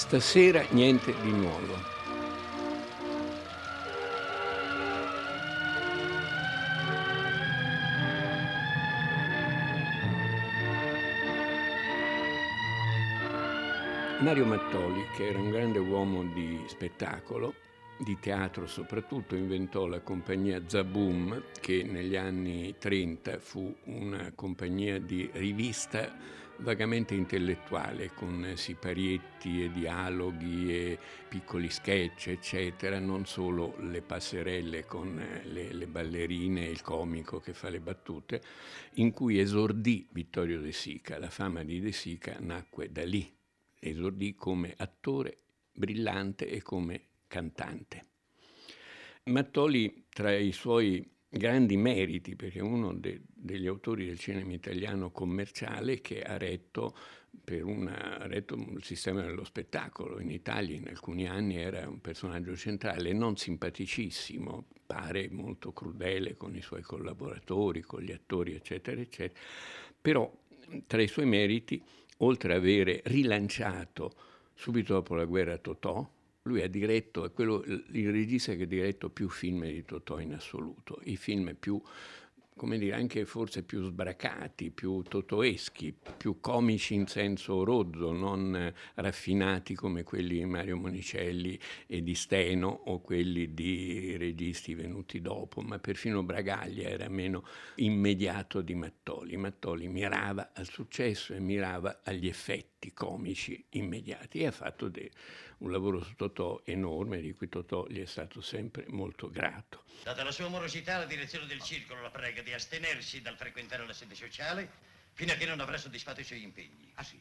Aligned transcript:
Stasera 0.00 0.64
niente 0.70 1.14
di 1.20 1.30
nuovo. 1.30 1.74
Mario 14.20 14.46
Mattoli, 14.46 15.04
che 15.14 15.28
era 15.28 15.38
un 15.38 15.50
grande 15.50 15.78
uomo 15.78 16.24
di 16.24 16.64
spettacolo, 16.66 17.52
di 17.98 18.16
teatro 18.18 18.66
soprattutto, 18.66 19.36
inventò 19.36 19.86
la 19.86 20.00
compagnia 20.00 20.62
Zaboom, 20.66 21.42
che 21.60 21.82
negli 21.82 22.16
anni 22.16 22.74
30 22.78 23.38
fu 23.38 23.72
una 23.84 24.32
compagnia 24.34 24.98
di 24.98 25.28
rivista 25.34 26.38
vagamente 26.60 27.14
intellettuale, 27.14 28.12
con 28.14 28.52
siparietti 28.54 29.64
e 29.64 29.70
dialoghi 29.70 30.74
e 30.74 30.98
piccoli 31.28 31.68
sketch, 31.68 32.28
eccetera, 32.28 32.98
non 32.98 33.26
solo 33.26 33.76
le 33.80 34.02
passerelle 34.02 34.84
con 34.84 35.22
le, 35.44 35.72
le 35.72 35.86
ballerine 35.86 36.66
e 36.66 36.70
il 36.70 36.82
comico 36.82 37.40
che 37.40 37.52
fa 37.52 37.68
le 37.68 37.80
battute, 37.80 38.42
in 38.94 39.10
cui 39.10 39.38
esordì 39.38 40.08
Vittorio 40.10 40.60
De 40.60 40.72
Sica. 40.72 41.18
La 41.18 41.30
fama 41.30 41.64
di 41.64 41.80
De 41.80 41.92
Sica 41.92 42.36
nacque 42.40 42.90
da 42.90 43.04
lì, 43.04 43.30
esordì 43.78 44.34
come 44.34 44.74
attore 44.76 45.38
brillante 45.72 46.48
e 46.48 46.62
come 46.62 47.02
cantante. 47.26 48.06
Mattoli, 49.24 50.06
tra 50.08 50.34
i 50.34 50.52
suoi 50.52 51.18
grandi 51.30 51.76
meriti, 51.76 52.34
perché 52.34 52.60
uno 52.60 52.92
de, 52.92 53.22
degli 53.32 53.66
autori 53.66 54.06
del 54.06 54.18
cinema 54.18 54.52
italiano 54.52 55.10
commerciale 55.10 56.00
che 56.00 56.22
ha 56.22 56.36
retto, 56.36 56.94
una, 57.62 58.18
ha 58.18 58.26
retto 58.26 58.56
il 58.56 58.82
sistema 58.82 59.22
dello 59.22 59.44
spettacolo. 59.44 60.20
In 60.20 60.30
Italia 60.30 60.76
in 60.76 60.88
alcuni 60.88 61.28
anni 61.28 61.56
era 61.56 61.88
un 61.88 62.00
personaggio 62.00 62.56
centrale, 62.56 63.12
non 63.12 63.36
simpaticissimo, 63.36 64.66
pare 64.84 65.28
molto 65.30 65.72
crudele 65.72 66.36
con 66.36 66.56
i 66.56 66.60
suoi 66.60 66.82
collaboratori, 66.82 67.80
con 67.82 68.02
gli 68.02 68.10
attori, 68.10 68.54
eccetera, 68.54 69.00
eccetera. 69.00 69.40
Però 70.00 70.30
tra 70.86 71.00
i 71.00 71.08
suoi 71.08 71.26
meriti, 71.26 71.80
oltre 72.18 72.54
ad 72.54 72.58
avere 72.58 73.02
rilanciato 73.04 74.12
subito 74.54 74.94
dopo 74.94 75.14
la 75.14 75.24
guerra 75.24 75.56
Totò, 75.58 76.18
lui 76.42 76.62
ha 76.62 76.68
diretto, 76.68 77.24
è 77.24 77.32
quello, 77.32 77.62
il 77.64 78.10
regista 78.10 78.54
che 78.54 78.62
ha 78.62 78.66
diretto 78.66 79.10
più 79.10 79.28
film 79.28 79.64
di 79.66 79.84
Totò 79.84 80.18
in 80.20 80.32
assoluto, 80.32 81.00
i 81.04 81.16
film 81.16 81.54
più, 81.58 81.80
come 82.56 82.78
dire, 82.78 82.94
anche 82.94 83.24
forse 83.24 83.62
più 83.62 83.82
sbracati, 83.82 84.70
più 84.70 85.02
totoeschi, 85.02 85.94
più 86.16 86.40
comici 86.40 86.94
in 86.94 87.06
senso 87.06 87.64
rozzo, 87.64 88.12
non 88.12 88.72
raffinati 88.94 89.74
come 89.74 90.02
quelli 90.02 90.38
di 90.38 90.44
Mario 90.44 90.76
Monicelli 90.76 91.58
e 91.86 92.02
di 92.02 92.14
Steno 92.14 92.68
o 92.68 93.00
quelli 93.00 93.52
di 93.54 94.16
registi 94.16 94.74
venuti 94.74 95.20
dopo, 95.20 95.60
ma 95.60 95.78
perfino 95.78 96.22
Bragaglia 96.22 96.88
era 96.88 97.08
meno 97.08 97.44
immediato 97.76 98.60
di 98.60 98.74
Mattoli. 98.74 99.36
Mattoli 99.36 99.88
mirava 99.88 100.52
al 100.54 100.66
successo 100.66 101.34
e 101.34 101.40
mirava 101.40 102.00
agli 102.02 102.26
effetti 102.26 102.69
comici 102.94 103.62
immediati 103.70 104.40
e 104.40 104.46
ha 104.46 104.50
fatto 104.52 104.88
de- 104.88 105.10
un 105.58 105.70
lavoro 105.70 106.02
su 106.02 106.14
Totò 106.14 106.62
enorme, 106.64 107.20
di 107.20 107.34
cui 107.34 107.48
Totò 107.48 107.86
gli 107.86 108.00
è 108.00 108.06
stato 108.06 108.40
sempre 108.40 108.86
molto 108.88 109.28
grato. 109.30 109.84
Data 110.02 110.24
la 110.24 110.32
sua 110.32 110.48
morosità, 110.48 110.96
la 110.98 111.04
direzione 111.04 111.46
del 111.46 111.60
circolo 111.60 112.00
la 112.00 112.10
prega 112.10 112.42
di 112.42 112.52
astenersi 112.52 113.20
dal 113.20 113.36
frequentare 113.36 113.86
la 113.86 113.92
sede 113.92 114.14
sociale 114.14 114.70
fino 115.12 115.32
a 115.32 115.36
che 115.36 115.44
non 115.46 115.60
avrà 115.60 115.76
soddisfatto 115.76 116.20
i 116.20 116.24
suoi 116.24 116.42
impegni. 116.42 116.90
Ah 116.94 117.04
sì? 117.04 117.20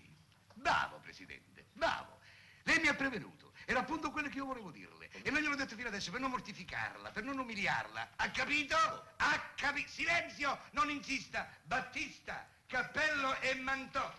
Bravo, 0.53 0.99
Presidente, 1.03 1.65
bravo. 1.73 2.19
Lei 2.63 2.79
mi 2.79 2.87
ha 2.87 2.93
prevenuto. 2.93 3.51
Era 3.65 3.79
appunto 3.81 4.09
quello 4.11 4.29
che 4.29 4.37
io 4.37 4.45
volevo 4.45 4.71
dirle. 4.71 5.09
E 5.21 5.29
non 5.29 5.41
gliel'ho 5.41 5.55
detto 5.55 5.75
fino 5.75 5.89
adesso 5.89 6.09
per 6.11 6.19
non 6.19 6.29
mortificarla, 6.31 7.11
per 7.11 7.23
non 7.23 7.37
umiliarla. 7.37 8.11
Ha 8.15 8.31
capito? 8.31 8.75
Ha 8.75 9.51
capito? 9.55 9.89
Silenzio! 9.89 10.59
Non 10.71 10.89
insista! 10.89 11.49
Battista, 11.63 12.47
cappello 12.65 13.39
e 13.41 13.55
mantò. 13.55 14.11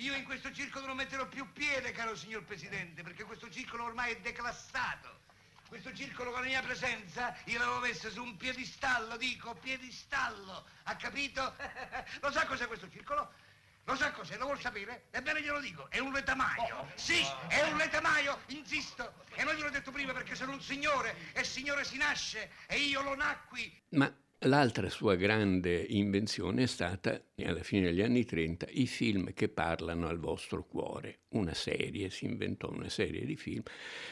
Io 0.00 0.14
in 0.14 0.24
questo 0.24 0.52
circolo 0.52 0.86
non 0.86 0.96
metterò 0.96 1.26
più 1.26 1.50
piede, 1.52 1.90
caro 1.92 2.14
signor 2.14 2.44
Presidente, 2.44 3.02
perché 3.02 3.24
questo 3.24 3.48
circolo 3.50 3.84
ormai 3.84 4.12
è 4.12 4.20
declassato. 4.20 5.24
Questo 5.68 5.92
circolo 5.94 6.30
con 6.30 6.42
la 6.42 6.46
mia 6.46 6.62
presenza 6.62 7.34
io 7.44 7.58
l'avevo 7.58 7.80
messo 7.80 8.10
su 8.10 8.22
un 8.22 8.36
piedistallo, 8.36 9.16
dico 9.16 9.54
piedistallo, 9.54 10.64
ha 10.84 10.96
capito? 10.96 11.56
Lo 12.20 12.30
sa 12.30 12.44
cos'è 12.44 12.66
questo 12.66 12.90
circolo? 12.90 13.32
Lo 13.84 13.96
sa 13.96 14.12
cos'è? 14.12 14.36
Lo 14.36 14.44
vuol 14.44 14.60
sapere? 14.60 15.06
Ebbene 15.10 15.40
glielo 15.40 15.60
dico, 15.60 15.88
è 15.90 15.98
un 15.98 16.12
letamaio. 16.12 16.90
Sì, 16.94 17.24
è 17.48 17.62
un 17.62 17.76
letamaio, 17.78 18.40
insisto. 18.48 19.24
E 19.34 19.44
non 19.44 19.54
gliel'ho 19.54 19.70
detto 19.70 19.92
prima 19.92 20.12
perché 20.12 20.34
sono 20.34 20.52
un 20.52 20.60
signore 20.60 21.32
e 21.32 21.42
signore 21.42 21.84
si 21.84 21.96
nasce 21.96 22.50
e 22.66 22.76
io 22.76 23.00
lo 23.00 23.14
nacqui. 23.14 23.82
Ma 23.90 24.12
L'altra 24.40 24.90
sua 24.90 25.14
grande 25.14 25.74
invenzione 25.88 26.64
è 26.64 26.66
stata, 26.66 27.18
alla 27.42 27.62
fine 27.62 27.86
degli 27.86 28.02
anni 28.02 28.26
30, 28.26 28.66
i 28.72 28.86
film 28.86 29.32
che 29.32 29.48
parlano 29.48 30.08
al 30.08 30.18
vostro 30.18 30.66
cuore. 30.66 31.20
Una 31.30 31.54
serie, 31.54 32.10
si 32.10 32.26
inventò 32.26 32.70
una 32.70 32.90
serie 32.90 33.24
di 33.24 33.34
film. 33.34 33.62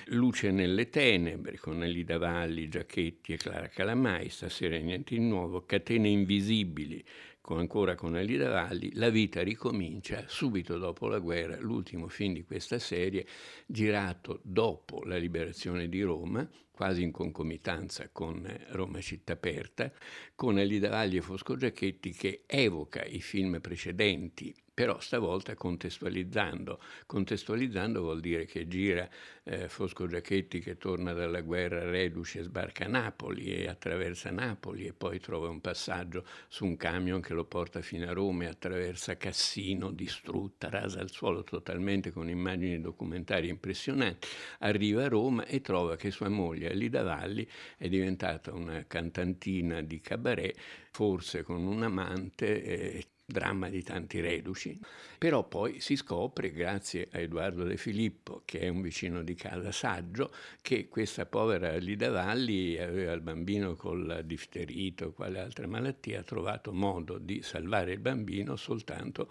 Luce 0.06 0.50
nelle 0.50 0.88
tenebre, 0.88 1.58
con 1.58 1.84
Elida 1.84 2.16
Valli, 2.16 2.70
Giacchetti 2.70 3.34
e 3.34 3.36
Clara 3.36 3.68
Calamai, 3.68 4.30
stasera 4.30 4.78
niente 4.78 5.14
di 5.14 5.20
nuovo, 5.20 5.66
Catene 5.66 6.08
invisibili, 6.08 7.04
con, 7.42 7.58
ancora 7.58 7.94
con 7.94 8.16
Elida 8.16 8.48
Valli, 8.48 8.94
La 8.94 9.10
vita 9.10 9.42
ricomincia 9.42 10.24
subito 10.26 10.78
dopo 10.78 11.06
la 11.06 11.18
guerra, 11.18 11.58
l'ultimo 11.60 12.08
film 12.08 12.32
di 12.32 12.44
questa 12.44 12.78
serie, 12.78 13.26
girato 13.66 14.40
dopo 14.42 15.04
la 15.04 15.18
liberazione 15.18 15.86
di 15.86 16.00
Roma, 16.00 16.48
quasi 16.74 17.02
in 17.02 17.12
concomitanza 17.12 18.08
con 18.10 18.44
Roma 18.70 19.00
città 19.00 19.34
aperta, 19.34 19.92
con 20.34 20.58
Elida 20.58 20.88
Valli 20.88 21.18
e 21.18 21.22
Fosco 21.22 21.56
Giacchetti 21.56 22.10
che 22.10 22.42
evoca 22.46 23.04
i 23.04 23.20
film 23.20 23.60
precedenti 23.60 24.52
però 24.74 24.98
stavolta 24.98 25.54
contestualizzando. 25.54 26.80
Contestualizzando 27.06 28.00
vuol 28.00 28.20
dire 28.20 28.44
che 28.44 28.66
gira 28.66 29.08
eh, 29.44 29.68
Fosco 29.68 30.08
Giacchetti 30.08 30.58
che 30.58 30.76
torna 30.76 31.12
dalla 31.12 31.42
guerra 31.42 31.88
reduce, 31.88 32.42
sbarca 32.42 32.86
a 32.86 32.88
Napoli 32.88 33.54
e 33.54 33.68
attraversa 33.68 34.32
Napoli 34.32 34.86
e 34.86 34.92
poi 34.92 35.20
trova 35.20 35.48
un 35.48 35.60
passaggio 35.60 36.26
su 36.48 36.64
un 36.64 36.76
camion 36.76 37.20
che 37.20 37.34
lo 37.34 37.44
porta 37.44 37.82
fino 37.82 38.08
a 38.08 38.12
Roma 38.12 38.44
e 38.44 38.48
attraversa 38.48 39.16
Cassino, 39.16 39.92
distrutta, 39.92 40.68
rasa 40.68 40.98
al 40.98 41.10
suolo 41.10 41.44
totalmente 41.44 42.10
con 42.10 42.28
immagini 42.28 42.80
documentarie 42.80 43.50
impressionanti. 43.50 44.26
Arriva 44.58 45.04
a 45.04 45.08
Roma 45.08 45.44
e 45.46 45.60
trova 45.60 45.94
che 45.94 46.10
sua 46.10 46.28
moglie 46.28 46.63
Alida 46.66 47.02
Valli 47.02 47.46
è 47.76 47.88
diventata 47.88 48.52
una 48.52 48.84
cantantina 48.86 49.80
di 49.80 50.00
cabaret, 50.00 50.56
forse 50.90 51.42
con 51.42 51.64
un 51.64 51.82
amante. 51.82 52.62
Eh, 52.62 53.06
dramma 53.26 53.70
di 53.70 53.82
tanti 53.82 54.20
reduci, 54.20 54.78
però 55.16 55.48
poi 55.48 55.80
si 55.80 55.96
scopre, 55.96 56.50
grazie 56.50 57.08
a 57.10 57.18
Edoardo 57.18 57.64
De 57.64 57.78
Filippo, 57.78 58.42
che 58.44 58.60
è 58.60 58.68
un 58.68 58.82
vicino 58.82 59.22
di 59.22 59.34
casa 59.34 59.72
saggio, 59.72 60.30
che 60.60 60.88
questa 60.88 61.24
povera 61.24 61.74
Lida 61.76 62.10
Valli 62.10 62.78
aveva 62.78 63.12
il 63.12 63.22
bambino 63.22 63.76
col 63.76 64.20
difterito 64.24 65.06
o 65.06 65.12
quale 65.12 65.38
altra 65.38 65.66
malattia, 65.66 66.20
ha 66.20 66.22
trovato 66.22 66.72
modo 66.72 67.16
di 67.16 67.40
salvare 67.42 67.92
il 67.92 68.00
bambino 68.00 68.56
soltanto 68.56 69.30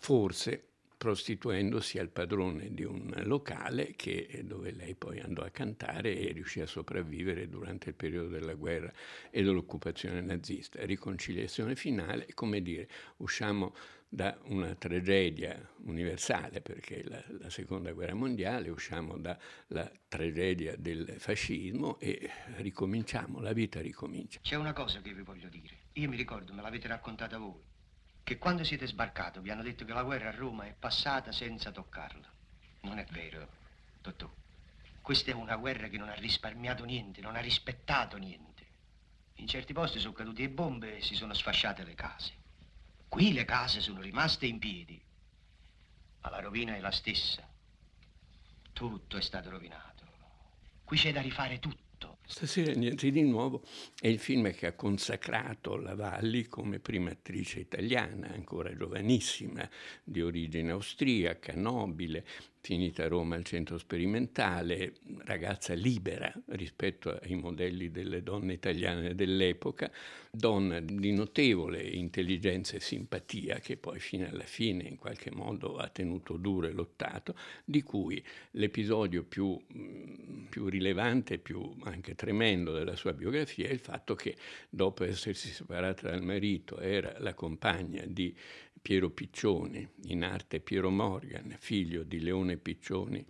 forse 0.00 0.73
prostituendosi 1.04 1.98
al 1.98 2.08
padrone 2.08 2.72
di 2.72 2.82
un 2.82 3.12
locale 3.24 3.92
che, 3.94 4.40
dove 4.42 4.70
lei 4.70 4.94
poi 4.94 5.20
andò 5.20 5.42
a 5.42 5.50
cantare 5.50 6.16
e 6.16 6.32
riuscì 6.32 6.62
a 6.62 6.66
sopravvivere 6.66 7.46
durante 7.50 7.90
il 7.90 7.94
periodo 7.94 8.28
della 8.28 8.54
guerra 8.54 8.90
e 9.30 9.42
dell'occupazione 9.42 10.22
nazista. 10.22 10.82
Riconciliazione 10.82 11.76
finale, 11.76 12.28
come 12.32 12.62
dire, 12.62 12.88
usciamo 13.18 13.74
da 14.08 14.34
una 14.44 14.74
tragedia 14.76 15.54
universale, 15.82 16.62
perché 16.62 17.04
la, 17.06 17.22
la 17.38 17.50
seconda 17.50 17.92
guerra 17.92 18.14
mondiale, 18.14 18.70
usciamo 18.70 19.18
dalla 19.18 19.90
tragedia 20.08 20.74
del 20.78 21.16
fascismo 21.18 22.00
e 22.00 22.30
ricominciamo, 22.56 23.40
la 23.40 23.52
vita 23.52 23.82
ricomincia. 23.82 24.40
C'è 24.40 24.56
una 24.56 24.72
cosa 24.72 25.02
che 25.02 25.12
vi 25.12 25.20
voglio 25.20 25.50
dire, 25.50 25.88
io 25.92 26.08
mi 26.08 26.16
ricordo, 26.16 26.54
me 26.54 26.62
l'avete 26.62 26.88
raccontata 26.88 27.36
voi 27.36 27.72
che 28.24 28.38
quando 28.38 28.64
siete 28.64 28.86
sbarcato 28.86 29.42
vi 29.42 29.50
hanno 29.50 29.62
detto 29.62 29.84
che 29.84 29.92
la 29.92 30.02
guerra 30.02 30.30
a 30.30 30.34
Roma 30.34 30.64
è 30.64 30.74
passata 30.76 31.30
senza 31.30 31.70
toccarla. 31.70 32.32
Non 32.80 32.98
è 32.98 33.04
vero, 33.10 33.46
Totò. 34.00 34.30
Questa 35.00 35.30
è 35.30 35.34
una 35.34 35.56
guerra 35.56 35.88
che 35.88 35.98
non 35.98 36.08
ha 36.08 36.14
risparmiato 36.14 36.84
niente, 36.84 37.20
non 37.20 37.36
ha 37.36 37.40
rispettato 37.40 38.16
niente. 38.16 38.64
In 39.34 39.46
certi 39.46 39.74
posti 39.74 39.98
sono 39.98 40.14
cadute 40.14 40.42
le 40.42 40.48
bombe 40.48 40.96
e 40.96 41.02
si 41.02 41.14
sono 41.14 41.34
sfasciate 41.34 41.84
le 41.84 41.94
case. 41.94 42.32
Qui 43.08 43.32
le 43.34 43.44
case 43.44 43.80
sono 43.80 44.00
rimaste 44.00 44.46
in 44.46 44.58
piedi, 44.58 45.00
ma 46.20 46.30
la 46.30 46.40
rovina 46.40 46.74
è 46.74 46.80
la 46.80 46.90
stessa. 46.90 47.46
Tutto 48.72 49.16
è 49.18 49.20
stato 49.20 49.50
rovinato. 49.50 50.06
Qui 50.84 50.96
c'è 50.96 51.12
da 51.12 51.20
rifare 51.20 51.58
tutto. 51.58 51.83
Stasera 52.26 52.72
niente 52.72 53.10
di 53.10 53.22
nuovo. 53.22 53.62
È 54.00 54.08
il 54.08 54.18
film 54.18 54.50
che 54.52 54.66
ha 54.66 54.72
consacrato 54.72 55.76
la 55.76 55.94
Valli 55.94 56.46
come 56.46 56.78
prima 56.78 57.10
attrice 57.10 57.60
italiana, 57.60 58.28
ancora 58.32 58.74
giovanissima, 58.74 59.68
di 60.02 60.22
origine 60.22 60.70
austriaca, 60.70 61.52
nobile, 61.54 62.24
finita 62.64 63.04
a 63.04 63.08
Roma 63.08 63.34
al 63.34 63.44
centro 63.44 63.76
sperimentale, 63.76 64.94
ragazza 65.24 65.74
libera 65.74 66.32
rispetto 66.46 67.10
ai 67.10 67.34
modelli 67.34 67.90
delle 67.90 68.22
donne 68.22 68.54
italiane 68.54 69.14
dell'epoca, 69.14 69.92
donna 70.30 70.80
di 70.80 71.12
notevole 71.12 71.82
intelligenza 71.82 72.76
e 72.76 72.80
simpatia 72.80 73.58
che 73.58 73.76
poi 73.76 74.00
fino 74.00 74.26
alla 74.26 74.44
fine 74.44 74.84
in 74.84 74.96
qualche 74.96 75.30
modo 75.30 75.76
ha 75.76 75.88
tenuto 75.88 76.38
duro 76.38 76.66
e 76.66 76.72
lottato, 76.72 77.36
di 77.66 77.82
cui 77.82 78.24
l'episodio 78.52 79.24
più, 79.24 79.60
mm, 79.76 80.46
più 80.48 80.66
rilevante 80.68 81.36
più 81.36 81.70
anche 81.82 82.14
tremendo 82.14 82.72
della 82.72 82.96
sua 82.96 83.12
biografia 83.12 83.68
è 83.68 83.72
il 83.72 83.78
fatto 83.78 84.14
che 84.14 84.36
dopo 84.70 85.04
essersi 85.04 85.48
separata 85.48 86.08
dal 86.08 86.22
marito 86.22 86.78
era 86.78 87.14
la 87.18 87.34
compagna 87.34 88.02
di 88.06 88.34
Piero 88.84 89.08
Piccioni, 89.08 89.88
in 90.08 90.22
arte 90.22 90.60
Piero 90.60 90.90
Morgan, 90.90 91.56
figlio 91.58 92.02
di 92.02 92.20
Leone 92.20 92.58
Piccioni, 92.58 93.24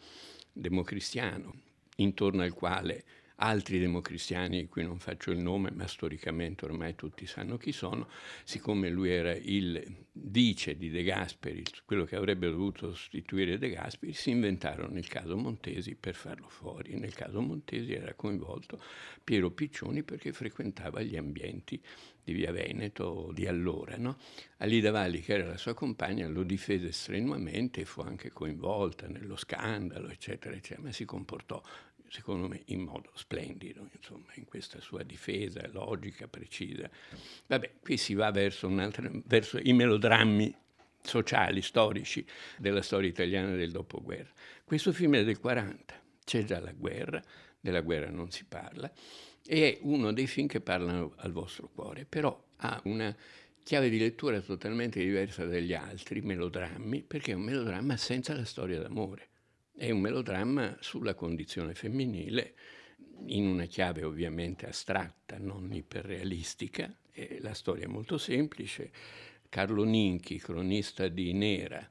democristiano, 0.52 1.54
intorno 1.98 2.42
al 2.42 2.52
quale 2.52 3.04
altri 3.36 3.78
democristiani 3.78 4.60
di 4.60 4.68
cui 4.68 4.84
non 4.84 4.98
faccio 4.98 5.30
il 5.30 5.38
nome, 5.38 5.70
ma 5.72 5.86
storicamente 5.86 6.64
ormai 6.64 6.94
tutti 6.94 7.26
sanno 7.26 7.56
chi 7.56 7.72
sono, 7.72 8.08
siccome 8.44 8.88
lui 8.88 9.10
era 9.10 9.34
il 9.34 9.82
vice 10.12 10.76
di 10.76 10.90
De 10.90 11.02
Gasperi, 11.02 11.64
quello 11.84 12.04
che 12.04 12.16
avrebbe 12.16 12.48
dovuto 12.48 12.94
sostituire 12.94 13.58
De 13.58 13.70
Gasperi, 13.70 14.12
si 14.12 14.30
inventarono 14.30 14.96
il 14.98 15.08
caso 15.08 15.36
Montesi 15.36 15.96
per 15.96 16.14
farlo 16.14 16.48
fuori. 16.48 16.96
Nel 16.96 17.14
caso 17.14 17.40
Montesi 17.40 17.92
era 17.92 18.14
coinvolto 18.14 18.80
Piero 19.22 19.50
Piccioni 19.50 20.02
perché 20.02 20.32
frequentava 20.32 21.02
gli 21.02 21.16
ambienti 21.16 21.82
di 22.22 22.32
Via 22.32 22.52
Veneto 22.52 23.30
di 23.34 23.46
allora. 23.46 23.96
No? 23.96 24.16
Alida 24.58 24.90
Valli, 24.90 25.20
che 25.20 25.34
era 25.34 25.46
la 25.46 25.56
sua 25.56 25.74
compagna, 25.74 26.26
lo 26.28 26.42
difese 26.42 26.92
strenuamente 26.92 27.82
e 27.82 27.84
fu 27.84 28.00
anche 28.00 28.30
coinvolta 28.30 29.06
nello 29.06 29.36
scandalo, 29.36 30.08
eccetera, 30.08 30.54
eccetera, 30.54 30.82
ma 30.82 30.92
si 30.92 31.04
comportò 31.04 31.60
secondo 32.14 32.46
me 32.46 32.62
in 32.66 32.82
modo 32.82 33.10
splendido, 33.14 33.88
insomma, 33.92 34.28
in 34.34 34.44
questa 34.44 34.80
sua 34.80 35.02
difesa 35.02 35.66
logica, 35.72 36.28
precisa. 36.28 36.88
Vabbè, 37.48 37.72
qui 37.80 37.96
si 37.96 38.14
va 38.14 38.30
verso, 38.30 38.70
verso 39.24 39.58
i 39.60 39.72
melodrammi 39.72 40.54
sociali, 41.02 41.60
storici 41.60 42.24
della 42.56 42.82
storia 42.82 43.08
italiana 43.08 43.56
del 43.56 43.72
dopoguerra. 43.72 44.30
Questo 44.62 44.92
film 44.92 45.16
è 45.16 45.24
del 45.24 45.40
40, 45.40 46.00
c'è 46.24 46.44
già 46.44 46.60
la 46.60 46.70
guerra, 46.70 47.20
della 47.58 47.80
guerra 47.80 48.10
non 48.10 48.30
si 48.30 48.44
parla, 48.44 48.88
è 49.44 49.78
uno 49.82 50.12
dei 50.12 50.28
film 50.28 50.46
che 50.46 50.60
parlano 50.60 51.14
al 51.16 51.32
vostro 51.32 51.68
cuore, 51.74 52.04
però 52.04 52.40
ha 52.58 52.80
una 52.84 53.14
chiave 53.64 53.88
di 53.88 53.98
lettura 53.98 54.40
totalmente 54.40 55.00
diversa 55.00 55.44
dagli 55.46 55.74
altri 55.74 56.20
melodrammi, 56.20 57.02
perché 57.02 57.32
è 57.32 57.34
un 57.34 57.42
melodramma 57.42 57.96
senza 57.96 58.36
la 58.36 58.44
storia 58.44 58.80
d'amore. 58.80 59.30
È 59.76 59.90
un 59.90 60.00
melodramma 60.00 60.76
sulla 60.78 61.14
condizione 61.14 61.74
femminile, 61.74 62.54
in 63.26 63.44
una 63.46 63.64
chiave 63.64 64.04
ovviamente 64.04 64.66
astratta, 64.66 65.36
non 65.38 65.72
iperrealistica. 65.72 66.96
E 67.10 67.38
la 67.40 67.54
storia 67.54 67.84
è 67.84 67.88
molto 67.88 68.16
semplice. 68.16 68.92
Carlo 69.48 69.82
Ninchi, 69.82 70.38
cronista 70.38 71.08
di 71.08 71.32
Nera, 71.32 71.88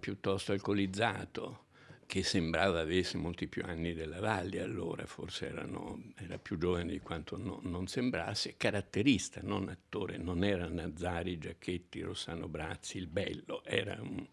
piuttosto 0.00 0.52
alcolizzato, 0.52 1.64
che 2.06 2.22
sembrava 2.22 2.80
avesse 2.80 3.18
molti 3.18 3.48
più 3.48 3.62
anni 3.66 3.92
della 3.92 4.20
Valle 4.20 4.62
allora, 4.62 5.04
forse 5.04 5.48
erano, 5.48 6.12
era 6.16 6.38
più 6.38 6.56
giovane 6.56 6.92
di 6.92 7.00
quanto 7.00 7.36
no, 7.36 7.60
non 7.64 7.86
sembrasse, 7.86 8.56
caratterista, 8.56 9.40
non 9.42 9.68
attore, 9.68 10.16
non 10.16 10.42
era 10.42 10.68
Nazzari, 10.68 11.36
Giacchetti, 11.36 12.00
Rossano 12.00 12.48
Brazzi, 12.48 12.96
il 12.96 13.08
bello, 13.08 13.62
era 13.64 13.98
un, 14.00 14.26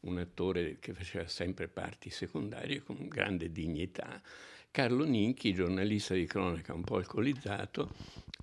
un 0.00 0.18
attore 0.18 0.78
che 0.78 0.92
faceva 0.94 1.26
sempre 1.26 1.68
parti 1.68 2.10
secondarie 2.10 2.82
con 2.82 3.08
grande 3.08 3.50
dignità. 3.52 4.20
Carlo 4.70 5.04
Ninchi, 5.04 5.52
giornalista 5.52 6.14
di 6.14 6.26
cronaca 6.26 6.72
un 6.72 6.84
po' 6.84 6.96
alcolizzato, 6.96 7.92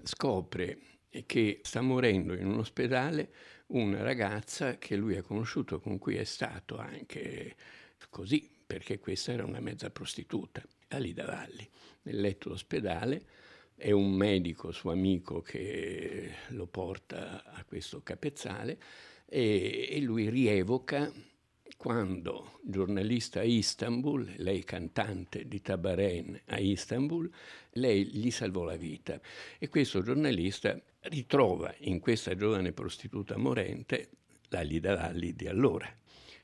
scopre 0.04 0.80
che 1.26 1.62
sta 1.64 1.82
morendo 1.82 2.34
in 2.34 2.48
un 2.48 2.60
ospedale 2.60 3.32
una 3.68 4.02
ragazza 4.02 4.78
che 4.78 4.96
lui 4.96 5.16
ha 5.16 5.22
conosciuto, 5.22 5.80
con 5.80 5.98
cui 5.98 6.16
è 6.16 6.24
stato 6.24 6.78
anche 6.78 7.56
così, 8.10 8.50
perché 8.66 9.00
questa 9.00 9.32
era 9.32 9.46
una 9.46 9.60
mezza 9.60 9.90
prostituta, 9.90 10.62
Alida 10.90 11.26
Valli, 11.26 11.68
nel 12.04 12.20
letto 12.20 12.50
d'ospedale. 12.50 13.26
È 13.76 13.92
un 13.92 14.12
medico 14.14 14.72
suo 14.72 14.92
amico 14.92 15.42
che 15.42 16.32
lo 16.50 16.66
porta 16.66 17.44
a 17.44 17.64
questo 17.64 18.02
capezzale 18.02 18.80
e, 19.26 19.88
e 19.92 20.00
lui 20.02 20.30
rievoca 20.30 21.12
quando 21.78 22.60
giornalista 22.64 23.40
a 23.40 23.44
Istanbul, 23.44 24.34
lei 24.38 24.64
cantante 24.64 25.48
di 25.48 25.62
Tabaren 25.62 26.42
a 26.48 26.58
Istanbul, 26.58 27.30
lei 27.74 28.06
gli 28.08 28.32
salvò 28.32 28.64
la 28.64 28.76
vita 28.76 29.22
e 29.60 29.70
questo 29.70 30.02
giornalista 30.02 30.80
ritrova 31.02 31.74
in 31.82 32.00
questa 32.00 32.36
giovane 32.36 32.74
prostituta 32.74 33.38
morente 33.38 34.10
la 34.50 34.62
Lida 34.62 34.96
Valli 34.96 35.34
di 35.34 35.48
allora. 35.48 35.88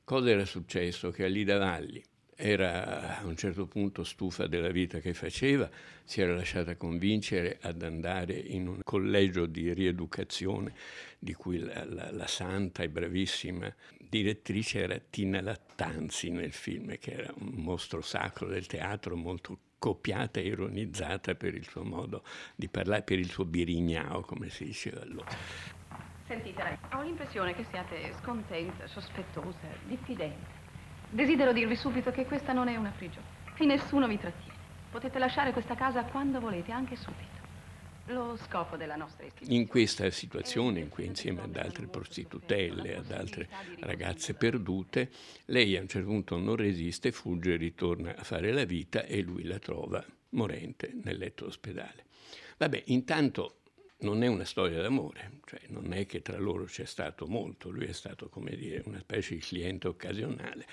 Cosa 0.04 0.30
era 0.30 0.46
successo? 0.46 1.10
Che 1.12 1.24
Alida 1.24 1.58
Valli 1.58 2.04
era 2.36 3.20
a 3.20 3.26
un 3.26 3.36
certo 3.36 3.68
punto 3.68 4.04
stufa 4.04 4.48
della 4.48 4.70
vita 4.70 5.00
che 5.00 5.14
faceva, 5.14 5.70
si 6.04 6.22
era 6.22 6.36
lasciata 6.36 6.76
convincere 6.76 7.58
ad 7.62 7.82
andare 7.82 8.34
in 8.34 8.68
un 8.68 8.82
collegio 8.84 9.46
di 9.46 9.74
rieducazione 9.74 10.74
di 11.20 11.34
cui 11.34 11.60
la, 11.60 11.86
la, 11.86 12.12
la 12.12 12.28
santa 12.28 12.84
e 12.84 12.90
bravissima 12.90 13.74
direttrice 14.14 14.84
era 14.84 15.00
Tina 15.10 15.42
Lattanzi 15.42 16.30
nel 16.30 16.52
film, 16.52 17.00
che 17.00 17.14
era 17.14 17.34
un 17.40 17.54
mostro 17.56 18.02
sacro 18.02 18.48
del 18.48 18.68
teatro 18.68 19.16
molto 19.16 19.58
copiata 19.80 20.40
e 20.40 20.46
ironizzata 20.46 21.34
per 21.34 21.56
il 21.56 21.68
suo 21.68 21.84
modo 21.84 22.24
di 22.56 22.68
parlare, 22.68 23.02
per 23.02 23.18
il 23.18 23.30
suo 23.32 23.44
birignao, 23.44 24.22
come 24.22 24.50
si 24.50 24.66
diceva 24.66 25.02
allora. 25.02 25.32
Sentite, 26.28 26.78
ho 26.94 27.02
l'impressione 27.02 27.56
che 27.56 27.66
siate 27.72 28.14
scontenta, 28.22 28.86
sospettosa, 28.86 29.68
diffidente. 29.86 30.62
Desidero 31.10 31.52
dirvi 31.52 31.76
subito 31.76 32.12
che 32.12 32.26
questa 32.26 32.54
non 32.54 32.68
è 32.68 32.76
una 32.76 32.94
prigione. 32.96 33.26
Qui 33.56 33.66
nessuno 33.66 34.08
vi 34.08 34.20
trattiene. 34.20 34.58
Potete 34.92 35.18
lasciare 35.18 35.54
questa 35.54 35.74
casa 35.74 36.04
quando 36.04 36.40
volete, 36.40 36.72
anche 36.72 36.96
subito. 36.96 37.43
In 39.48 39.68
questa 39.68 40.10
situazione, 40.10 40.80
in 40.80 40.90
cui 40.90 41.06
insieme 41.06 41.42
ad 41.42 41.56
altre 41.56 41.88
prostitutelle, 41.88 42.98
ad 42.98 43.12
altre 43.12 43.48
ragazze 43.80 44.34
perdute, 44.34 45.10
lei 45.46 45.78
a 45.78 45.82
un 45.82 45.88
certo 45.88 46.08
punto 46.10 46.38
non 46.38 46.58
resiste, 46.58 47.14
fugge, 47.14 47.56
ritorna 47.56 48.16
a 48.16 48.24
fare 48.24 48.52
la 48.52 48.66
vita 48.66 49.06
e 49.06 49.22
lui 49.22 49.44
la 49.44 49.60
trova 49.60 50.06
morente 50.30 50.92
nel 51.02 51.18
letto 51.18 51.46
ospedale. 51.46 52.06
Vabbè, 52.58 52.84
intanto 52.88 53.60
non 54.00 54.22
è 54.22 54.28
una 54.28 54.44
storia 54.44 54.82
d'amore, 54.82 55.40
cioè 55.46 55.62
non 55.68 55.94
è 55.94 56.06
che 56.06 56.22
tra 56.22 56.38
loro 56.38 56.66
c'è 56.66 56.86
stato 56.86 57.26
molto, 57.26 57.70
lui 57.70 57.86
è 57.86 57.94
stato 57.94 58.28
come 58.28 58.56
dire 58.56 58.84
una 58.86 59.00
specie 59.00 59.36
di 59.36 59.42
cliente 59.42 59.88
occasionale, 59.88 60.68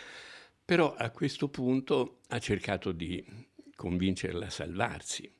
però 0.64 0.94
a 0.94 1.10
questo 1.10 1.48
punto 1.48 2.18
ha 2.28 2.38
cercato 2.40 2.90
di 2.90 3.24
convincerla 3.76 4.46
a 4.46 4.50
salvarsi. 4.50 5.32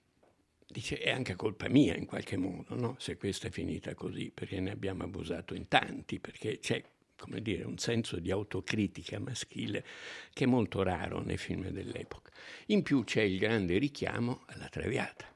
Dice 0.71 0.99
è 0.99 1.11
anche 1.11 1.35
colpa 1.35 1.69
mia 1.69 1.97
in 1.97 2.07
qualche 2.07 2.37
modo, 2.37 2.77
no? 2.77 2.95
se 2.99 3.17
questa 3.17 3.49
è 3.49 3.51
finita 3.51 3.95
così, 3.95 4.31
perché 4.33 4.61
ne 4.61 4.71
abbiamo 4.71 5.03
abusato 5.03 5.55
in 5.55 5.67
tanti, 5.67 6.21
perché 6.21 6.59
c'è 6.61 6.83
come 7.17 7.43
dire, 7.43 7.65
un 7.65 7.77
senso 7.77 8.19
di 8.19 8.31
autocritica 8.31 9.19
maschile 9.19 9.85
che 10.33 10.45
è 10.45 10.47
molto 10.47 10.83
raro 10.83 11.21
nei 11.21 11.37
film 11.37 11.69
dell'epoca. 11.69 12.31
In 12.67 12.83
più 12.83 13.05
c'è 13.05 13.23
il 13.23 13.39
grande 13.39 13.79
richiamo 13.79 14.45
alla 14.47 14.69
Traviata 14.69 15.31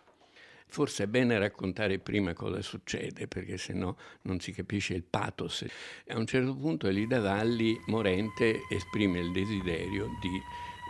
Forse 0.74 1.04
è 1.04 1.06
bene 1.06 1.38
raccontare 1.38 2.00
prima 2.00 2.32
cosa 2.32 2.60
succede, 2.60 3.28
perché 3.28 3.58
se 3.58 3.72
no 3.74 3.96
non 4.22 4.40
si 4.40 4.50
capisce 4.50 4.94
il 4.94 5.04
pathos. 5.04 5.64
A 6.08 6.18
un 6.18 6.26
certo 6.26 6.56
punto 6.56 6.88
Elida 6.88 7.20
Valli, 7.20 7.80
morente, 7.86 8.62
esprime 8.68 9.20
il 9.20 9.30
desiderio 9.30 10.08
di 10.20 10.36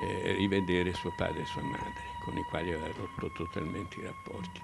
eh, 0.07 0.33
rivedere 0.37 0.95
suo 0.95 1.13
padre 1.15 1.43
e 1.43 1.45
sua 1.45 1.61
madre, 1.65 2.14
con 2.25 2.37
i 2.37 2.43
quali 2.45 2.73
aveva 2.73 2.93
rotto 2.97 3.31
totalmente 3.33 4.01
i 4.01 4.05
rapporti. 4.05 4.61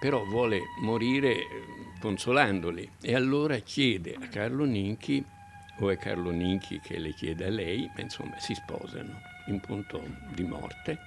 Però 0.00 0.24
vuole 0.24 0.62
morire 0.80 1.30
eh, 1.30 1.46
consolandoli 2.00 2.88
e 3.00 3.14
allora 3.14 3.56
chiede 3.58 4.14
a 4.14 4.28
Carlo 4.28 4.64
Ninchi, 4.64 5.24
o 5.80 5.90
è 5.90 5.96
Carlo 5.96 6.30
Ninchi 6.30 6.78
che 6.80 6.98
le 6.98 7.12
chiede 7.14 7.46
a 7.46 7.50
lei, 7.50 7.90
ma 7.94 8.02
insomma 8.02 8.38
si 8.38 8.54
sposano 8.54 9.20
in 9.46 9.60
punto 9.60 10.02
di 10.34 10.44
morte 10.44 10.98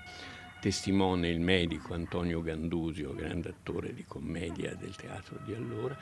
testimone 0.61 1.27
il 1.27 1.39
medico 1.39 1.95
Antonio 1.95 2.39
Gandusio, 2.43 3.15
grande 3.15 3.49
attore 3.49 3.95
di 3.95 4.05
commedia 4.05 4.75
del 4.75 4.95
teatro 4.95 5.39
di 5.43 5.55
allora. 5.55 5.97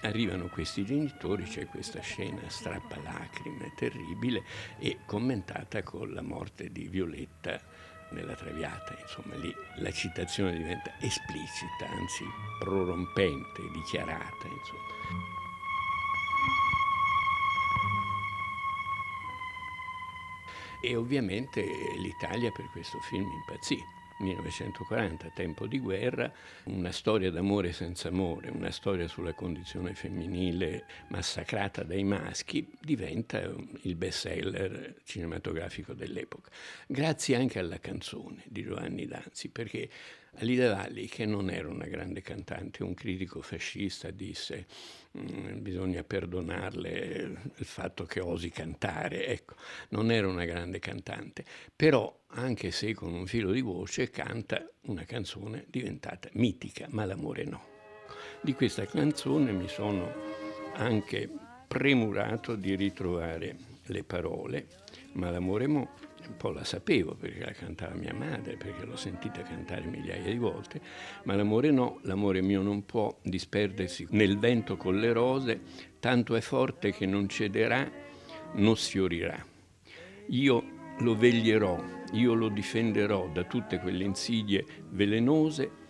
Arrivano 0.00 0.48
questi 0.48 0.82
genitori, 0.82 1.44
c'è 1.44 1.66
questa 1.66 2.00
scena 2.00 2.40
strappalacrime, 2.48 3.72
terribile 3.76 4.42
e 4.78 5.00
commentata 5.04 5.82
con 5.82 6.10
la 6.10 6.22
morte 6.22 6.72
di 6.72 6.88
Violetta 6.88 7.60
nella 8.10 8.34
Traviata. 8.34 8.96
Insomma, 9.00 9.34
lì 9.36 9.54
la 9.76 9.90
citazione 9.90 10.56
diventa 10.56 10.92
esplicita, 11.00 11.86
anzi 11.88 12.24
prorompente, 12.58 13.62
dichiarata. 13.72 14.46
Insomma. 14.48 14.94
e 20.86 20.94
ovviamente 20.94 21.62
l'Italia 21.96 22.52
per 22.52 22.68
questo 22.70 23.00
film 23.00 23.28
impazzì. 23.32 23.84
1940, 24.18 25.30
tempo 25.34 25.66
di 25.66 25.78
guerra, 25.78 26.30
una 26.64 26.92
storia 26.92 27.30
d'amore 27.30 27.72
senza 27.72 28.08
amore, 28.08 28.50
una 28.50 28.70
storia 28.70 29.08
sulla 29.08 29.34
condizione 29.34 29.94
femminile 29.94 30.84
massacrata 31.08 31.82
dai 31.82 32.04
maschi, 32.04 32.70
diventa 32.80 33.40
il 33.82 33.94
best 33.96 34.18
seller 34.20 34.94
cinematografico 35.04 35.92
dell'epoca. 35.92 36.50
Grazie 36.86 37.36
anche 37.36 37.58
alla 37.58 37.78
canzone 37.78 38.42
di 38.46 38.62
Giovanni 38.62 39.06
Danzi, 39.06 39.48
perché 39.50 39.88
Alida 40.38 40.74
Valli, 40.74 41.06
che 41.06 41.24
non 41.24 41.48
era 41.48 41.68
una 41.68 41.86
grande 41.86 42.20
cantante, 42.20 42.82
un 42.82 42.92
critico 42.92 43.40
fascista 43.40 44.10
disse 44.10 44.66
mm, 45.16 45.60
bisogna 45.60 46.02
perdonarle 46.02 47.38
il 47.56 47.64
fatto 47.64 48.04
che 48.04 48.20
osi 48.20 48.50
cantare, 48.50 49.26
ecco, 49.26 49.54
non 49.90 50.10
era 50.10 50.28
una 50.28 50.44
grande 50.44 50.78
cantante, 50.78 51.44
però 51.74 52.24
anche 52.28 52.70
se 52.70 52.92
con 52.92 53.14
un 53.14 53.26
filo 53.26 53.50
di 53.50 53.62
voce 53.62 54.10
canta 54.10 54.68
una 54.82 55.04
canzone 55.04 55.64
diventata 55.68 56.28
mitica, 56.32 56.86
ma 56.90 57.06
l'amore 57.06 57.44
no. 57.44 57.74
Di 58.42 58.52
questa 58.52 58.84
canzone 58.84 59.52
mi 59.52 59.68
sono 59.68 60.12
anche 60.74 61.30
premurato 61.66 62.56
di 62.56 62.74
ritrovare 62.74 63.56
le 63.86 64.04
parole, 64.04 64.66
ma 65.12 65.30
l'amore 65.30 65.66
mo 65.66 65.90
un 66.28 66.36
po' 66.36 66.50
la 66.50 66.64
sapevo 66.64 67.14
perché 67.14 67.40
la 67.40 67.52
cantava 67.52 67.94
mia 67.94 68.14
madre, 68.14 68.56
perché 68.56 68.84
l'ho 68.84 68.96
sentita 68.96 69.42
cantare 69.42 69.86
migliaia 69.86 70.30
di 70.30 70.38
volte, 70.38 70.80
ma 71.24 71.34
l'amore 71.34 71.70
no, 71.70 71.98
l'amore 72.02 72.40
mio 72.42 72.62
non 72.62 72.84
può 72.84 73.16
disperdersi 73.22 74.06
nel 74.10 74.38
vento 74.38 74.76
con 74.76 74.98
le 74.98 75.12
rose, 75.12 75.60
tanto 76.00 76.36
è 76.36 76.40
forte 76.40 76.92
che 76.92 77.06
non 77.06 77.28
cederà, 77.28 77.90
non 78.54 78.76
sfiorirà. 78.76 79.44
Io 80.28 80.74
lo 80.98 81.16
veglierò, 81.16 81.82
io 82.12 82.34
lo 82.34 82.48
difenderò 82.48 83.28
da 83.28 83.44
tutte 83.44 83.78
quelle 83.78 84.04
insidie 84.04 84.64
velenose 84.90 85.84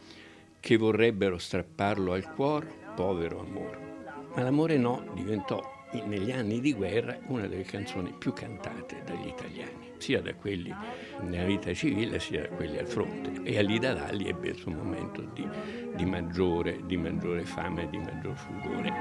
che 0.61 0.77
vorrebbero 0.77 1.39
strapparlo 1.39 2.13
al 2.13 2.33
cuore, 2.33 2.73
povero 2.95 3.41
amore. 3.41 3.95
Ma 4.35 4.43
l'amore 4.43 4.77
no 4.77 5.05
diventò 5.15 5.76
negli 6.05 6.31
anni 6.33 6.61
di 6.61 6.73
guerra 6.75 7.19
una 7.27 7.47
delle 7.47 7.65
canzoni 7.65 8.13
più 8.17 8.33
cantate 8.33 9.03
dagli 9.05 9.29
italiani, 9.29 9.93
sia 9.99 10.21
da 10.21 10.35
quelli 10.35 10.75
nella 11.23 11.45
vita 11.45 11.73
civile 11.73 12.19
sia 12.19 12.43
da 12.43 12.49
quelli 12.49 12.79
al 12.79 12.87
fronte. 12.87 13.41
E 13.43 13.59
Alida 13.59 13.95
Valli 13.95 14.29
ebbe 14.29 14.49
il 14.49 14.57
suo 14.57 14.73
momento 14.73 15.23
di, 15.33 15.47
di, 15.95 16.05
maggiore, 16.05 16.81
di 16.85 16.97
maggiore 16.97 17.45
fama 17.45 17.83
e 17.83 17.89
di 17.89 17.99
maggior 17.99 18.37
fulgore. 18.37 18.93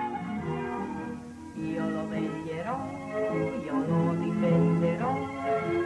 Io 1.56 1.90
lo 1.90 2.08
veglierò, 2.08 2.78
io 3.64 3.86
lo 3.88 4.16
difenderò 4.16 5.28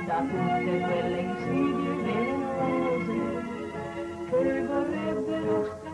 da 0.06 0.20
tutte 0.22 0.80
quelle 0.80 1.20
insidie 1.20 1.94
velenose 2.04 3.48
che 4.30 4.66
vorrebbero 4.66 5.66
starlo 5.66 5.88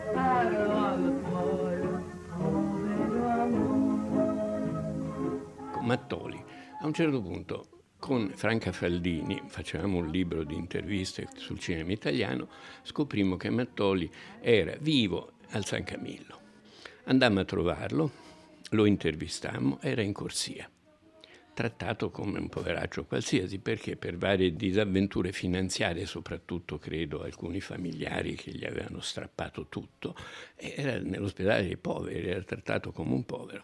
Mattoli. 5.86 6.44
A 6.80 6.86
un 6.86 6.92
certo 6.92 7.22
punto 7.22 7.68
con 8.00 8.32
Franca 8.34 8.72
Faldini, 8.72 9.40
facevamo 9.46 9.98
un 9.98 10.08
libro 10.08 10.42
di 10.42 10.56
interviste 10.56 11.28
sul 11.36 11.60
cinema 11.60 11.92
italiano, 11.92 12.48
scoprimmo 12.82 13.36
che 13.36 13.50
Mattoli 13.50 14.10
era 14.40 14.74
vivo 14.80 15.34
al 15.50 15.64
San 15.64 15.84
Camillo. 15.84 16.40
Andammo 17.04 17.38
a 17.38 17.44
trovarlo, 17.44 18.10
lo 18.70 18.84
intervistammo, 18.84 19.78
era 19.80 20.02
in 20.02 20.12
corsia, 20.12 20.68
trattato 21.54 22.10
come 22.10 22.40
un 22.40 22.48
poveraccio 22.48 23.04
qualsiasi, 23.04 23.60
perché 23.60 23.96
per 23.96 24.16
varie 24.16 24.56
disavventure 24.56 25.30
finanziarie, 25.30 26.04
soprattutto 26.04 26.78
credo 26.78 27.22
alcuni 27.22 27.60
familiari 27.60 28.34
che 28.34 28.50
gli 28.50 28.64
avevano 28.64 28.98
strappato 29.00 29.68
tutto, 29.68 30.16
era 30.56 30.98
nell'ospedale 30.98 31.62
dei 31.62 31.76
poveri, 31.76 32.28
era 32.28 32.42
trattato 32.42 32.90
come 32.90 33.14
un 33.14 33.24
povero. 33.24 33.62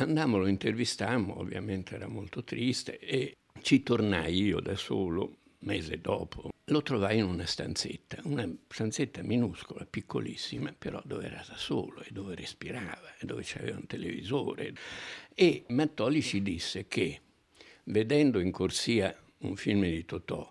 Andammo, 0.00 0.38
lo 0.38 0.46
intervistammo, 0.46 1.40
ovviamente 1.40 1.96
era 1.96 2.06
molto 2.06 2.44
triste 2.44 3.00
e 3.00 3.38
ci 3.62 3.82
tornai 3.82 4.40
io 4.40 4.60
da 4.60 4.76
solo, 4.76 5.38
mese 5.60 6.00
dopo. 6.00 6.50
Lo 6.66 6.82
trovai 6.82 7.18
in 7.18 7.24
una 7.24 7.46
stanzetta, 7.46 8.20
una 8.22 8.48
stanzetta 8.68 9.22
minuscola, 9.22 9.84
piccolissima, 9.84 10.72
però 10.78 11.02
dove 11.04 11.26
era 11.26 11.44
da 11.48 11.56
solo 11.56 12.00
e 12.02 12.10
dove 12.12 12.36
respirava 12.36 13.16
e 13.18 13.26
dove 13.26 13.42
c'aveva 13.44 13.76
un 13.76 13.86
televisore. 13.86 14.72
E 15.34 15.64
Mattoli 15.70 16.22
ci 16.22 16.42
disse 16.42 16.86
che, 16.86 17.20
vedendo 17.84 18.38
in 18.38 18.52
corsia 18.52 19.12
un 19.38 19.56
film 19.56 19.82
di 19.82 20.04
Totò, 20.04 20.48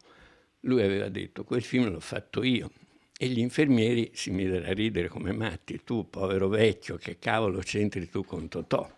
lui 0.61 0.81
aveva 0.81 1.07
detto 1.07 1.45
quel 1.45 1.63
film 1.63 1.89
l'ho 1.89 2.01
fatto 2.01 2.43
io. 2.43 2.69
E 3.17 3.27
gli 3.27 3.39
infermieri 3.39 4.11
si 4.13 4.29
misero 4.29 4.65
a 4.65 4.73
ridere 4.73 5.07
come 5.07 5.31
matti, 5.31 5.81
tu 5.85 6.09
povero 6.09 6.49
vecchio, 6.49 6.97
che 6.97 7.17
cavolo 7.17 7.59
c'entri 7.59 8.09
tu 8.09 8.25
con 8.25 8.49
Totò? 8.49 8.95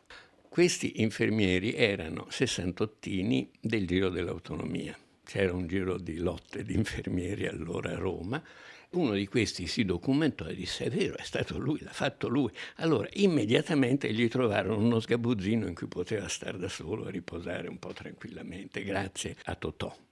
Questi 0.59 1.01
infermieri 1.01 1.73
erano 1.73 2.25
sessantottini 2.29 3.49
del 3.61 3.87
Giro 3.87 4.09
dell'Autonomia. 4.09 4.93
C'era 5.23 5.53
un 5.53 5.67
giro 5.67 5.97
di 5.97 6.17
lotte 6.17 6.65
di 6.65 6.73
infermieri 6.73 7.47
allora 7.47 7.91
a 7.91 7.97
Roma. 7.97 8.43
Uno 8.89 9.13
di 9.13 9.25
questi 9.25 9.67
si 9.67 9.85
documentò 9.85 10.47
e 10.47 10.55
disse: 10.55 10.83
È 10.83 10.89
vero, 10.89 11.15
è 11.15 11.23
stato 11.23 11.57
lui, 11.57 11.79
l'ha 11.79 11.93
fatto 11.93 12.27
lui. 12.27 12.51
Allora 12.75 13.07
immediatamente 13.13 14.11
gli 14.11 14.27
trovarono 14.27 14.83
uno 14.83 14.99
sgabuzzino 14.99 15.65
in 15.65 15.75
cui 15.75 15.87
poteva 15.87 16.27
stare 16.27 16.57
da 16.57 16.67
solo 16.67 17.07
e 17.07 17.11
riposare 17.11 17.69
un 17.69 17.79
po' 17.79 17.93
tranquillamente, 17.93 18.83
grazie 18.83 19.37
a 19.45 19.55
Totò. 19.55 20.08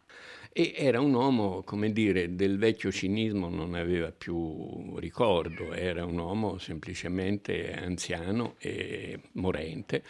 E 0.60 0.74
era 0.76 1.00
un 1.00 1.14
uomo, 1.14 1.62
come 1.62 1.92
dire, 1.92 2.34
del 2.34 2.58
vecchio 2.58 2.92
cinismo 2.92 3.48
non 3.48 3.76
aveva 3.76 4.12
più 4.12 4.98
ricordo, 4.98 5.72
era 5.72 6.04
un 6.04 6.18
uomo 6.18 6.58
semplicemente 6.58 7.72
anziano 7.76 8.56
e 8.58 9.20
morente, 9.34 10.04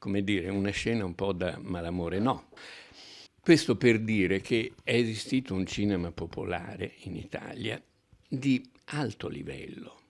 come 0.00 0.24
dire, 0.24 0.48
una 0.48 0.70
scena 0.70 1.04
un 1.04 1.14
po' 1.14 1.32
da 1.32 1.60
malamore 1.62 2.18
no. 2.18 2.48
Questo 3.40 3.76
per 3.76 4.00
dire 4.00 4.40
che 4.40 4.72
è 4.82 4.96
esistito 4.96 5.54
un 5.54 5.64
cinema 5.64 6.10
popolare 6.10 6.94
in 7.02 7.14
Italia 7.14 7.80
di 8.26 8.68
alto 8.86 9.28
livello, 9.28 10.03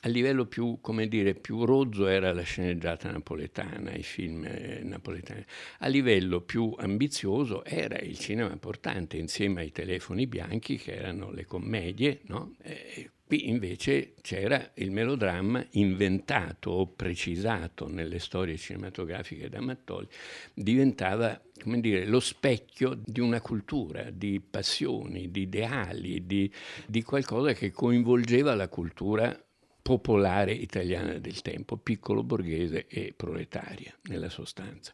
a 0.00 0.08
livello 0.08 0.46
più, 0.46 0.78
come 0.80 1.08
dire, 1.08 1.34
più 1.34 1.64
rozzo 1.64 2.06
era 2.06 2.32
la 2.32 2.42
sceneggiata 2.42 3.10
napoletana, 3.10 3.92
i 3.92 4.02
film 4.02 4.44
eh, 4.44 4.80
napoletani. 4.82 5.44
A 5.80 5.88
livello 5.88 6.40
più 6.40 6.74
ambizioso 6.78 7.64
era 7.64 7.98
il 7.98 8.18
cinema 8.18 8.56
portante 8.56 9.16
insieme 9.16 9.60
ai 9.60 9.72
telefoni 9.72 10.26
bianchi 10.26 10.76
che 10.76 10.94
erano 10.94 11.30
le 11.30 11.44
commedie, 11.44 12.20
no? 12.26 12.54
eh, 12.62 13.10
Qui 13.30 13.48
invece 13.48 14.14
c'era 14.22 14.72
il 14.74 14.90
melodramma 14.90 15.64
inventato 15.74 16.70
o 16.72 16.88
precisato 16.88 17.86
nelle 17.88 18.18
storie 18.18 18.56
cinematografiche 18.56 19.48
da 19.48 19.60
Mattoli, 19.60 20.08
diventava 20.52 21.40
come 21.62 21.78
dire, 21.78 22.06
lo 22.06 22.18
specchio 22.18 23.00
di 23.00 23.20
una 23.20 23.40
cultura, 23.40 24.10
di 24.10 24.40
passioni, 24.40 25.30
di 25.30 25.42
ideali, 25.42 26.26
di, 26.26 26.52
di 26.88 27.04
qualcosa 27.04 27.52
che 27.52 27.70
coinvolgeva 27.70 28.56
la 28.56 28.66
cultura 28.66 29.32
popolare 29.82 30.52
italiana 30.52 31.18
del 31.18 31.42
tempo, 31.42 31.76
piccolo 31.76 32.22
borghese 32.22 32.86
e 32.86 33.12
proletaria 33.16 33.96
nella 34.04 34.28
sostanza. 34.28 34.92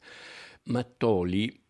Mattoli 0.64 1.62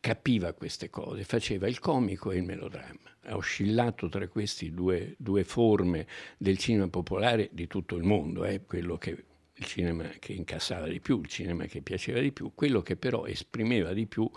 capiva 0.00 0.52
queste 0.54 0.88
cose, 0.88 1.24
faceva 1.24 1.68
il 1.68 1.78
comico 1.78 2.30
e 2.30 2.36
il 2.38 2.44
melodramma. 2.44 3.16
Ha 3.24 3.36
oscillato 3.36 4.08
tra 4.08 4.26
queste 4.28 4.70
due, 4.70 5.14
due 5.18 5.44
forme 5.44 6.06
del 6.38 6.56
cinema 6.58 6.88
popolare 6.88 7.50
di 7.52 7.66
tutto 7.66 7.96
il 7.96 8.02
mondo, 8.02 8.44
eh, 8.44 8.64
quello 8.64 8.96
che 8.96 9.24
il 9.60 9.64
cinema 9.66 10.08
che 10.18 10.32
incassava 10.32 10.88
di 10.88 11.00
più, 11.00 11.20
il 11.20 11.28
cinema 11.28 11.66
che 11.66 11.82
piaceva 11.82 12.18
di 12.20 12.32
più, 12.32 12.52
quello 12.54 12.80
che 12.80 12.96
però 12.96 13.26
esprimeva 13.26 13.92
di 13.92 14.06
più 14.06 14.28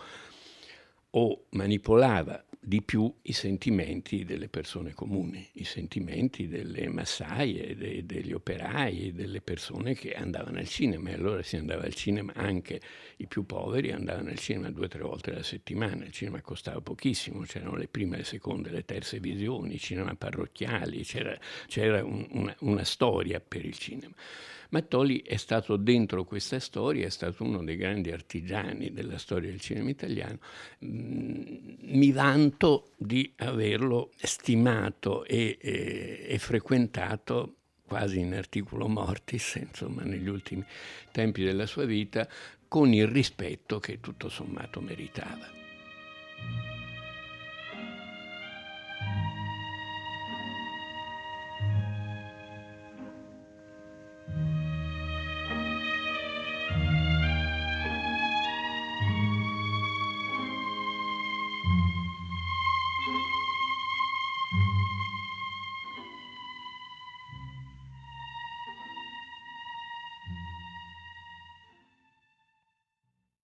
o 1.12 1.46
manipolava 1.52 2.44
di 2.66 2.82
più 2.82 3.14
i 3.24 3.34
sentimenti 3.34 4.24
delle 4.24 4.48
persone 4.48 4.94
comuni, 4.94 5.46
i 5.54 5.66
sentimenti 5.66 6.48
delle 6.48 6.88
massaie, 6.88 7.76
de, 7.76 8.06
degli 8.06 8.32
operai, 8.32 9.12
delle 9.12 9.42
persone 9.42 9.94
che 9.96 10.14
andavano 10.14 10.60
al 10.60 10.68
cinema 10.68 11.10
e 11.10 11.14
allora 11.14 11.44
si 11.44 11.58
andava 11.58 11.84
al 11.84 11.94
cinema, 11.94 12.32
anche 12.34 12.80
i 13.18 13.28
più 13.28 13.46
poveri 13.46 13.92
andavano 13.92 14.30
al 14.30 14.40
cinema 14.40 14.72
due 14.72 14.86
o 14.86 14.88
tre 14.88 15.02
volte 15.02 15.32
alla 15.32 15.44
settimana, 15.44 16.06
il 16.06 16.14
cinema 16.14 16.42
costava 16.42 16.80
pochissimo, 16.80 17.42
c'erano 17.42 17.76
le 17.76 17.90
prime, 17.90 18.16
le 18.16 18.24
seconde, 18.24 18.70
le 18.70 18.86
terze 18.86 19.20
visioni, 19.20 19.78
cinema 19.78 20.16
parrocchiali, 20.16 21.04
c'era, 21.04 21.38
c'era 21.68 22.02
un, 22.04 22.26
una, 22.32 22.56
una 22.60 22.84
storia 22.86 23.42
per 23.42 23.66
il 23.66 23.78
cinema. 23.78 24.16
Mattoli 24.74 25.22
è 25.22 25.38
stato 25.38 25.78
dentro 25.78 26.24
questa 26.24 26.60
storia, 26.60 27.06
è 27.06 27.10
stato 27.12 27.44
uno 27.44 27.64
dei 27.64 27.76
grandi 27.76 28.12
artigiani 28.12 28.92
della 28.92 29.20
storia 29.20 29.52
del 29.52 29.62
cinema 29.62 29.92
italiano. 29.92 30.40
Mm, 30.84 31.76
mi 31.82 32.12
vanto 32.12 32.90
di 32.98 33.32
averlo 33.38 34.10
stimato 34.16 35.26
e, 35.26 35.60
e, 35.62 36.26
e 36.28 36.40
frequentato 36.40 37.58
quasi 37.86 38.18
in 38.20 38.34
articolo 38.34 38.88
mortis, 38.88 39.60
insomma, 39.62 40.02
negli 40.02 40.28
ultimi 40.28 40.66
tempi 41.12 41.44
della 41.44 41.68
sua 41.68 41.86
vita, 41.86 42.28
con 42.68 42.92
il 42.94 43.06
rispetto 43.06 43.80
che 43.80 44.00
tutto 44.00 44.28
sommato 44.28 44.82
meritava. 44.82 45.63